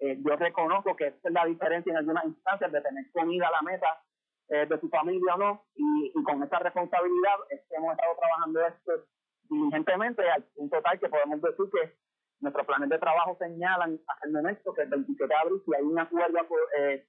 Eh, 0.00 0.18
yo 0.24 0.36
reconozco 0.36 0.96
que 0.96 1.08
esa 1.08 1.28
es 1.28 1.34
la 1.34 1.44
diferencia 1.44 1.90
en 1.90 1.98
algunas 1.98 2.24
instancias 2.24 2.72
de 2.72 2.80
tener 2.80 3.10
comida 3.12 3.48
a 3.48 3.50
la 3.50 3.62
mesa 3.62 3.86
eh, 4.48 4.66
de 4.66 4.80
su 4.80 4.88
familia 4.88 5.34
o 5.34 5.38
no, 5.38 5.64
y, 5.74 6.12
y 6.14 6.22
con 6.22 6.42
esa 6.42 6.58
responsabilidad 6.58 7.36
es 7.50 7.60
que 7.68 7.76
hemos 7.76 7.92
estado 7.92 8.16
trabajando 8.16 8.66
esto 8.66 8.92
diligentemente 9.48 10.28
al 10.30 10.42
punto 10.54 10.80
tal 10.82 10.98
que 10.98 11.08
podemos 11.08 11.40
decir 11.40 11.66
que 11.72 11.96
nuestros 12.40 12.66
planes 12.66 12.88
de 12.88 12.98
trabajo 12.98 13.36
señalan 13.38 13.98
hasta 14.06 14.26
el 14.26 14.32
momento 14.32 14.72
que 14.74 14.82
el 14.82 14.88
27 14.88 15.26
de 15.26 15.34
abril, 15.34 15.62
si 15.64 15.74
hay 15.74 15.82
un 15.82 15.98
acuerdo 15.98 16.38
eh, 16.78 17.06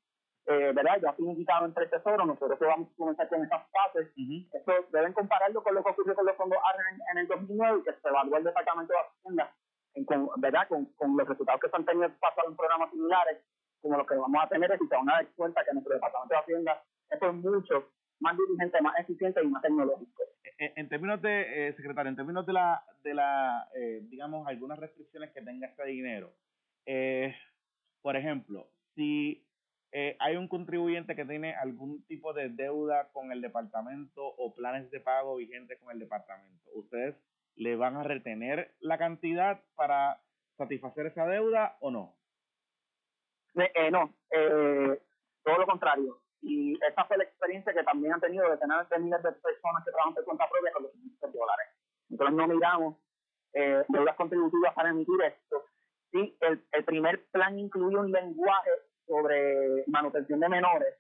eh, 0.47 0.71
¿verdad? 0.73 0.99
ya 1.01 1.13
finiquitado 1.13 1.65
entre 1.65 1.83
el 1.83 1.89
Tesoro, 1.91 2.25
nosotros 2.25 2.57
vamos 2.59 2.89
a 2.89 2.97
comenzar 2.97 3.29
con 3.29 3.43
esas 3.43 3.61
fases. 3.69 4.11
Esto 4.51 4.73
deben 4.91 5.13
compararlo 5.13 5.61
con 5.61 5.75
lo 5.75 5.83
que 5.83 5.91
ocurrió 5.91 6.15
con 6.15 6.25
los 6.25 6.35
fondos 6.35 6.57
en, 6.91 6.99
en 7.11 7.17
el 7.19 7.27
2009 7.27 7.79
y 7.79 7.83
que 7.83 7.93
se 7.93 8.07
evaluó 8.07 8.37
el 8.37 8.43
Departamento 8.43 8.93
de 8.93 8.99
Hacienda 8.99 9.53
en, 9.93 10.05
con, 10.05 10.29
¿verdad? 10.37 10.67
Con, 10.67 10.85
con 10.95 11.15
los 11.15 11.27
resultados 11.27 11.61
que 11.61 11.69
se 11.69 11.75
han 11.75 11.85
tenido 11.85 12.09
pasado 12.19 12.49
en 12.49 12.55
programas 12.55 12.89
similares, 12.89 13.37
como 13.81 13.97
los 13.97 14.07
que 14.07 14.15
vamos 14.15 14.43
a 14.43 14.49
tener, 14.49 14.71
y 14.73 14.87
se 14.87 14.95
van 14.95 15.09
a 15.09 15.13
dar 15.13 15.27
cuenta 15.35 15.63
que 15.63 15.73
nuestro 15.73 15.93
Departamento 15.93 16.33
de 16.33 16.39
Hacienda 16.39 16.83
es 17.09 17.33
mucho 17.33 17.91
más 18.19 18.37
diligente, 18.37 18.81
más 18.81 18.99
eficiente 18.99 19.41
y 19.43 19.47
más 19.47 19.61
tecnológico. 19.61 20.23
En, 20.57 20.89
términos 20.89 21.21
de, 21.21 21.69
eh, 21.69 21.73
secretario, 21.73 22.09
en 22.09 22.17
términos 22.17 22.45
de 22.45 22.51
la, 22.51 22.83
de 23.01 23.13
la 23.13 23.69
eh, 23.75 24.01
digamos, 24.09 24.45
algunas 24.45 24.77
restricciones 24.77 25.31
que 25.31 25.41
tenga 25.41 25.67
este 25.67 25.85
dinero, 25.85 26.33
eh, 26.85 27.33
por 28.01 28.17
ejemplo, 28.17 28.67
si 28.93 29.47
eh, 29.93 30.17
hay 30.19 30.35
un 30.35 30.49
contribuyente 30.49 31.15
que 31.15 31.23
tiene 31.23 31.55
algún 31.55 32.03
tipo 32.07 32.33
de 32.33 32.49
deuda 32.49 33.09
con 33.13 33.31
el 33.31 33.41
departamento 33.41 34.21
o 34.21 34.53
planes 34.53 34.91
de 34.91 34.99
pago 34.99 35.37
vigentes 35.37 35.79
con 35.79 35.91
el 35.91 35.99
departamento, 35.99 36.69
¿ustedes 36.75 37.15
le 37.55 37.77
van 37.77 37.95
a 37.95 38.03
retener 38.03 38.73
la 38.81 38.97
cantidad 38.97 39.61
para 39.75 40.19
satisfacer 40.57 41.05
esa 41.05 41.25
deuda 41.25 41.77
o 41.79 41.89
no? 41.89 42.15
Eh, 43.55 43.89
no, 43.91 44.13
todo 45.43 45.57
lo 45.57 45.65
contrario 45.65 46.21
y 46.41 46.75
esa 46.83 47.05
fue 47.05 47.17
la 47.17 47.23
experiencia 47.23 47.73
que 47.73 47.83
también 47.83 48.13
han 48.13 48.21
tenido 48.21 48.49
de 48.49 48.57
tener 48.57 48.87
de 48.87 48.99
miles 48.99 49.21
de 49.23 49.31
personas 49.31 49.83
que 49.83 49.91
trabajan 49.91 50.13
por 50.15 50.25
cuenta 50.25 50.49
propia 50.49 50.71
con 50.73 50.83
los 50.83 50.91
500 50.91 51.33
dólares. 51.33 51.67
Nosotros 52.09 52.33
no 52.35 52.47
miramos 52.47 52.95
eh, 53.53 53.83
deudas 53.89 54.15
contributivas 54.15 54.73
para 54.73 54.89
emitir 54.89 55.21
esto. 55.21 55.65
Sí, 56.11 56.37
el, 56.41 56.63
el 56.71 56.83
primer 56.85 57.25
plan 57.31 57.59
incluye 57.59 57.97
un 57.97 58.11
lenguaje 58.11 58.71
sobre 59.05 59.83
manutención 59.87 60.39
de 60.39 60.49
menores, 60.49 60.95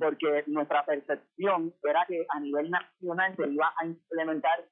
porque 0.00 0.44
nuestra 0.46 0.84
percepción 0.84 1.74
era 1.82 2.04
que 2.06 2.26
a 2.28 2.40
nivel 2.40 2.70
nacional 2.70 3.36
se 3.36 3.48
iba 3.48 3.72
a 3.76 3.86
implementar 3.86 4.64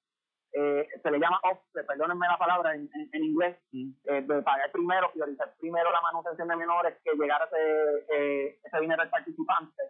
eh, 0.53 0.89
se 1.03 1.11
le 1.11 1.19
llama 1.19 1.41
offset, 1.43 1.87
perdónenme 1.87 2.27
la 2.27 2.39
palabra 2.39 2.75
en, 2.75 2.89
en, 3.13 3.25
inglés, 3.25 3.57
eh, 3.73 4.23
de 4.23 4.43
pagar 4.43 4.73
primero, 4.73 5.11
priorizar 5.13 5.55
primero 5.59 5.91
la 5.93 6.01
manutención 6.01 6.49
de 6.49 6.57
menores 6.57 6.97
que 7.05 7.13
llegar 7.15 7.47
ese, 7.47 8.07
eh, 8.17 8.59
ese 8.65 8.81
dinero 8.81 9.03
al 9.03 9.11
participante. 9.11 9.83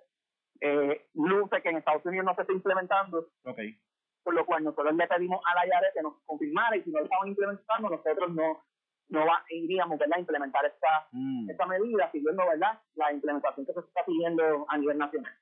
Eh, 0.60 1.06
luce 1.14 1.62
que 1.62 1.68
en 1.68 1.76
Estados 1.76 2.04
Unidos 2.04 2.26
no 2.26 2.34
se 2.34 2.42
está 2.42 2.52
implementando, 2.52 3.28
okay. 3.44 3.78
por 4.24 4.34
lo 4.34 4.44
cual 4.44 4.64
nosotros 4.64 4.94
le 4.94 5.06
pedimos 5.06 5.40
a 5.46 5.54
la 5.54 5.66
IARE 5.66 5.88
que 5.94 6.02
nos 6.02 6.14
confirmara 6.24 6.76
y 6.76 6.82
si 6.82 6.90
no 6.90 6.98
lo 6.98 7.04
estaban 7.04 7.28
implementando, 7.28 7.90
nosotros 7.90 8.34
no 8.34 8.62
no 9.10 9.24
va, 9.24 9.42
iríamos 9.48 9.98
¿verdad? 9.98 10.18
a 10.18 10.20
implementar 10.20 10.64
esta, 10.66 11.08
mm. 11.12 11.50
esta 11.50 11.66
medida, 11.66 12.10
siguiendo 12.12 12.44
¿verdad? 12.46 12.78
la 12.94 13.12
implementación 13.12 13.66
que 13.66 13.72
se 13.72 13.80
está 13.80 14.04
pidiendo 14.04 14.66
a 14.68 14.76
nivel 14.76 14.98
nacional. 14.98 15.32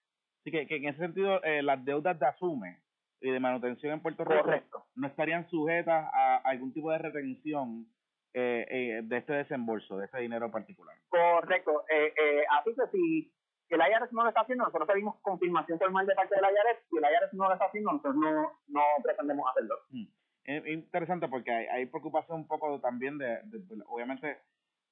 Así 0.40 0.50
que, 0.52 0.66
que 0.66 0.76
en 0.76 0.84
ese 0.86 0.98
sentido, 0.98 1.42
eh, 1.42 1.62
las 1.62 1.84
deudas 1.84 2.18
de 2.18 2.26
asume 2.26 2.80
y 3.20 3.30
de 3.30 3.40
manutención 3.40 3.94
en 3.94 4.02
Puerto 4.02 4.24
Rico 4.24 4.86
no 4.94 5.08
estarían 5.08 5.48
sujetas 5.48 6.08
a 6.12 6.36
algún 6.44 6.72
tipo 6.72 6.92
de 6.92 6.98
retención 6.98 7.86
eh, 8.34 8.66
eh, 8.70 9.00
de 9.02 9.16
este 9.16 9.32
desembolso, 9.32 9.96
de 9.96 10.06
ese 10.06 10.18
dinero 10.18 10.50
particular. 10.50 10.94
Correcto. 11.08 11.84
Eh, 11.88 12.12
eh, 12.16 12.44
así 12.50 12.74
que 12.74 12.86
si 12.92 13.32
el 13.74 13.80
IRS 13.80 14.12
no 14.12 14.22
lo 14.22 14.28
está 14.28 14.42
haciendo, 14.42 14.64
nosotros 14.64 14.88
pedimos 14.88 15.16
confirmación 15.22 15.78
formal 15.78 16.06
de 16.06 16.14
parte 16.14 16.34
del 16.34 16.44
IRS. 16.44 16.84
Si 16.88 16.96
el 16.96 17.02
IRS 17.02 17.34
no 17.34 17.48
lo 17.48 17.52
está 17.54 17.66
haciendo, 17.66 17.92
nosotros 17.92 18.16
no, 18.16 18.52
no 18.68 18.82
pretendemos 19.02 19.50
hacerlo. 19.50 19.74
Mm. 19.90 20.06
Es 20.44 20.66
interesante 20.68 21.26
porque 21.28 21.50
hay, 21.50 21.66
hay 21.66 21.86
preocupación 21.86 22.38
un 22.38 22.46
poco 22.46 22.80
también 22.80 23.18
de, 23.18 23.40
obviamente, 23.88 24.38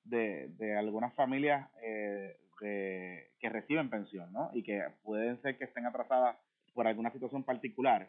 de, 0.02 0.48
de 0.56 0.76
algunas 0.76 1.14
familias 1.14 1.70
eh, 1.80 2.36
que 2.60 3.48
reciben 3.48 3.90
pensión, 3.90 4.32
¿no? 4.32 4.50
Y 4.52 4.62
que 4.62 4.82
pueden 5.02 5.40
ser 5.42 5.56
que 5.58 5.64
estén 5.64 5.86
atrasadas 5.86 6.36
por 6.72 6.86
alguna 6.86 7.10
situación 7.10 7.44
particular, 7.44 8.08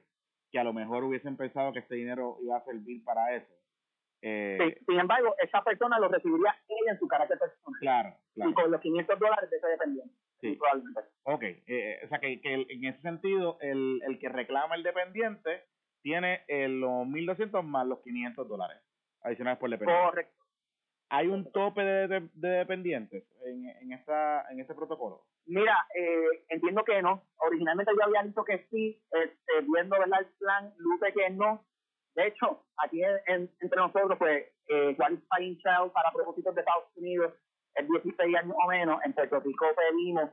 que 0.51 0.60
a 0.60 0.63
lo 0.63 0.74
mejor 0.74 1.03
hubiesen 1.03 1.38
pensado 1.38 1.72
que 1.72 1.79
este 1.79 1.95
dinero 1.95 2.38
iba 2.41 2.57
a 2.57 2.63
servir 2.63 3.03
para 3.03 3.36
eso. 3.36 3.53
Eh, 4.22 4.81
sin 4.88 5.00
embargo, 5.00 5.36
esa 5.43 5.62
persona 5.62 6.00
lo 6.00 6.07
recibiría 6.07 6.55
ella 6.67 6.93
en 6.93 7.00
su 7.00 7.07
carácter 7.07 7.38
personal. 7.38 7.79
Claro, 7.79 8.17
claro. 8.34 8.51
Y 8.51 8.53
con 8.53 8.72
los 8.72 8.81
500 8.81 9.19
dólares 9.19 9.50
de 9.50 9.57
ese 9.57 9.67
dependiente. 9.67 10.15
Sí. 10.53 10.59
Ok, 11.23 11.43
eh, 11.43 11.63
eh, 11.67 11.99
o 12.05 12.07
sea 12.07 12.19
que, 12.19 12.39
que 12.41 12.53
en 12.53 12.85
ese 12.85 13.01
sentido, 13.01 13.57
el, 13.61 14.01
el 14.07 14.19
que 14.19 14.29
reclama 14.29 14.75
el 14.75 14.83
dependiente 14.83 15.63
tiene 16.01 16.43
los 16.47 17.07
1.200 17.07 17.63
más 17.63 17.87
los 17.87 17.99
500 18.01 18.47
dólares 18.47 18.77
adicionales 19.21 19.59
por 19.59 19.69
dependiente. 19.69 20.05
Correcto. 20.05 20.45
¿Hay 21.09 21.27
un 21.27 21.51
tope 21.51 21.81
de, 21.81 22.07
de, 22.07 22.29
de 22.33 22.49
dependientes 22.49 23.23
en, 23.45 23.69
en, 23.69 23.91
esta, 23.93 24.45
en 24.51 24.59
este 24.59 24.73
protocolo? 24.73 25.23
Mira, 25.45 25.77
eh, 25.95 26.45
entiendo 26.49 26.83
que 26.83 27.01
no. 27.01 27.23
Originalmente 27.37 27.91
yo 27.95 28.03
había 28.05 28.23
dicho 28.23 28.43
que 28.43 28.65
sí, 28.71 28.99
este, 29.11 29.61
viendo 29.71 29.99
¿verdad? 29.99 30.21
el 30.21 30.27
plan, 30.37 30.73
luce 30.77 31.13
que 31.13 31.29
no. 31.29 31.63
De 32.15 32.27
hecho, 32.27 32.65
aquí 32.77 33.01
entre 33.03 33.77
nosotros, 33.77 34.17
pues, 34.17 34.45
eh, 34.67 34.95
Qualifying 34.95 35.57
Child 35.57 35.91
para 35.93 36.11
propósitos 36.11 36.55
de 36.55 36.61
Estados 36.61 36.85
Unidos 36.95 37.33
es 37.75 37.88
16 37.88 38.36
años 38.36 38.55
o 38.63 38.67
menos. 38.67 39.00
En 39.03 39.13
Puerto 39.13 39.39
Rico 39.39 39.65
pedimos, 39.75 40.29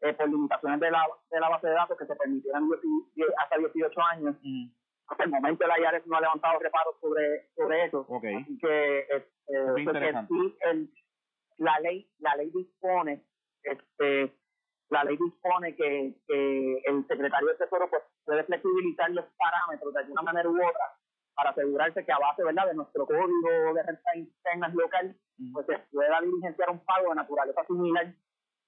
eh, 0.00 0.12
por 0.14 0.28
limitaciones 0.28 0.80
de 0.80 0.90
la, 0.90 1.06
de 1.30 1.40
la 1.40 1.48
base 1.48 1.66
de 1.68 1.72
datos, 1.74 1.98
que 1.98 2.06
se 2.06 2.16
permitieran 2.16 2.68
hasta 3.38 3.58
18 3.58 4.00
años. 4.12 4.36
Mm. 4.42 4.68
Hasta 5.08 5.24
el 5.24 5.30
momento 5.30 5.64
el 5.64 5.82
IARES 5.82 6.06
no 6.06 6.16
ha 6.16 6.20
levantado 6.20 6.58
reparos 6.58 6.96
sobre, 7.00 7.48
sobre 7.54 7.84
eso. 7.84 8.04
Okay. 8.08 8.34
Así 8.34 8.58
que, 8.58 9.00
este, 9.00 10.26
sí, 10.28 10.56
el, 10.62 10.90
la 11.58 11.78
ley 11.80 12.08
la 12.18 12.34
ley 12.36 12.50
dispone 12.50 13.22
este 13.62 14.32
la 14.88 15.04
ley 15.04 15.16
dispone 15.16 15.74
que, 15.74 16.14
que 16.26 16.82
el 16.86 17.06
secretario 17.08 17.48
de 17.48 17.54
Tesoro 17.54 17.88
pues, 17.90 18.02
puede 18.24 18.44
flexibilizar 18.44 19.10
los 19.10 19.24
parámetros 19.36 19.92
de 19.92 20.00
alguna 20.00 20.22
manera 20.22 20.48
u 20.48 20.54
otra 20.54 20.95
asegurarse 21.56 22.04
que 22.04 22.12
a 22.12 22.18
base 22.18 22.44
verdad 22.44 22.66
de 22.66 22.74
nuestro 22.74 23.06
código 23.06 23.74
de 23.74 23.82
renta 23.82 24.16
internas 24.16 24.74
local 24.74 25.16
pues 25.52 25.66
se 25.66 25.78
pueda 25.92 26.20
diligenciar 26.20 26.70
un 26.70 26.80
pago 26.80 27.10
de 27.10 27.14
naturaleza 27.16 27.64
similar. 27.66 28.14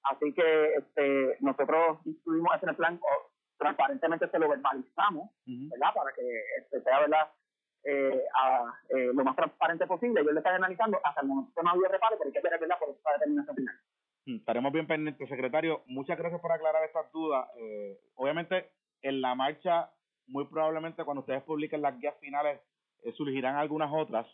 Así 0.05 0.33
que 0.33 0.75
este 0.75 1.37
nosotros 1.41 1.99
incluimos 2.05 2.55
ese 2.57 2.73
plan 2.75 3.01
o, 3.03 3.31
transparentemente 3.59 4.29
se 4.29 4.39
lo 4.39 4.49
verbalizamos 4.49 5.31
verdad 5.45 5.93
para 5.95 6.13
que 6.13 6.23
este, 6.59 6.81
sea 6.83 7.01
verdad 7.01 7.29
eh, 7.85 8.25
a, 8.35 8.73
eh, 8.91 9.11
lo 9.13 9.25
más 9.25 9.37
transparente 9.37 9.87
posible. 9.87 10.25
Yo 10.25 10.31
le 10.31 10.39
estoy 10.39 10.55
analizando 10.55 11.01
hasta 11.03 11.21
el 11.21 11.29
momento 11.29 11.63
no 11.63 11.71
había 11.71 11.89
reparo 11.89 12.17
pero 12.19 12.29
hay 12.29 12.33
que 12.33 12.41
tener 12.41 12.61
verdad 12.61 12.79
por 12.79 12.91
esta 12.91 13.13
determinación 13.15 13.57
final. 13.57 13.75
Mm, 14.27 14.37
estaremos 14.37 14.73
bien 14.73 14.87
pendientes, 14.87 15.29
secretario. 15.29 15.83
Muchas 15.87 16.19
gracias 16.19 16.41
por 16.41 16.53
aclarar 16.53 16.85
estas 16.85 17.11
dudas. 17.13 17.49
Eh, 17.57 17.99
obviamente, 18.15 18.71
en 19.03 19.21
la 19.21 19.35
marcha, 19.35 19.91
muy 20.27 20.45
probablemente 20.47 21.05
cuando 21.05 21.21
ustedes 21.21 21.43
publiquen 21.43 21.83
las 21.83 21.99
guías 21.99 22.15
finales, 22.21 22.61
eh, 23.05 23.13
surgirán 23.13 23.57
algunas 23.57 23.93
otras 23.93 24.27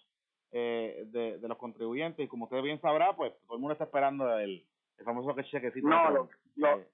eh, 0.53 1.05
de, 1.07 1.39
de, 1.39 1.49
los 1.49 1.59
contribuyentes. 1.59 2.25
Y 2.25 2.29
como 2.29 2.45
usted 2.45 2.63
bien 2.63 2.81
sabrá, 2.81 3.15
pues 3.15 3.33
todo 3.47 3.57
el 3.57 3.61
mundo 3.61 3.73
está 3.73 3.85
esperando 3.85 4.39
el, 4.39 4.65
el 4.99 5.05
famoso 5.05 5.35
chequecito. 5.43 5.89
No, 5.89 6.11
lo, 6.11 6.29
lo, 6.57 6.85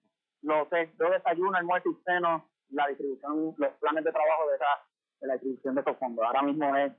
lo 0.43 0.69
sé. 0.71 0.91
Yo 0.99 1.11
desayuno, 1.11 1.57
almuerzo 1.57 1.91
y 1.91 2.05
ceno 2.05 2.45
la 2.71 2.87
distribución, 2.89 3.55
los 3.57 3.73
planes 3.81 4.05
de 4.05 4.13
trabajo 4.13 4.49
de, 4.49 4.57
esa, 4.57 4.87
de 5.21 5.27
la 5.27 5.35
distribución 5.35 5.75
de 5.75 5.81
esos 5.81 5.97
fondos. 5.99 6.25
Ahora 6.25 6.43
mismo 6.43 6.77
es, 6.77 6.93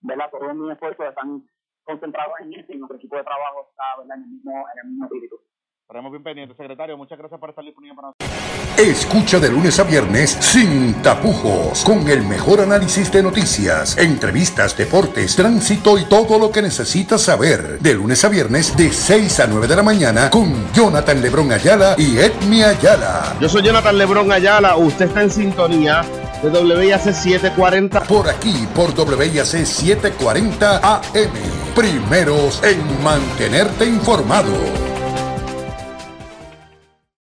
¿verdad? 0.00 0.30
Todo 0.30 0.54
mi 0.54 0.72
esfuerzo 0.72 1.04
están 1.04 1.46
concentrado 1.84 2.32
en 2.40 2.54
eso 2.54 2.72
y 2.72 2.78
nuestro 2.78 2.96
equipo 2.96 3.16
de 3.16 3.24
trabajo 3.24 3.68
está 3.70 4.02
en, 4.02 4.22
el 4.22 4.28
mismo, 4.28 4.66
en 4.72 4.78
el 4.82 4.90
mismo 4.90 5.04
espíritu. 5.06 5.40
Estaremos 5.82 6.12
bien 6.12 6.22
pendientes, 6.22 6.56
secretario. 6.56 6.96
Muchas 6.96 7.18
gracias 7.18 7.40
por 7.40 7.50
estar 7.50 7.64
disponible 7.64 7.96
para 7.96 8.08
nosotros. 8.08 8.37
Escucha 8.78 9.40
de 9.40 9.48
lunes 9.48 9.80
a 9.80 9.82
viernes 9.82 10.38
sin 10.38 10.94
tapujos, 11.02 11.82
con 11.82 12.08
el 12.08 12.22
mejor 12.22 12.60
análisis 12.60 13.10
de 13.10 13.24
noticias, 13.24 13.98
entrevistas, 13.98 14.76
deportes, 14.76 15.34
tránsito 15.34 15.98
y 15.98 16.04
todo 16.04 16.38
lo 16.38 16.52
que 16.52 16.62
necesitas 16.62 17.22
saber. 17.22 17.80
De 17.80 17.94
lunes 17.94 18.24
a 18.24 18.28
viernes, 18.28 18.76
de 18.76 18.92
6 18.92 19.40
a 19.40 19.46
9 19.48 19.66
de 19.66 19.74
la 19.74 19.82
mañana, 19.82 20.30
con 20.30 20.72
Jonathan 20.72 21.20
Lebrón 21.20 21.50
Ayala 21.50 21.96
y 21.98 22.18
Edmi 22.18 22.62
Ayala. 22.62 23.36
Yo 23.40 23.48
soy 23.48 23.64
Jonathan 23.64 23.98
Lebrón 23.98 24.30
Ayala. 24.30 24.76
Usted 24.76 25.06
está 25.06 25.22
en 25.22 25.32
sintonía 25.32 26.04
de 26.40 26.48
WIAC 26.48 27.02
740. 27.02 28.02
Por 28.02 28.28
aquí, 28.28 28.68
por 28.76 28.90
WIAC 28.90 29.44
740 29.44 30.76
AM. 30.76 31.32
Primeros 31.74 32.62
en 32.62 33.02
mantenerte 33.02 33.86
informado. 33.86 34.54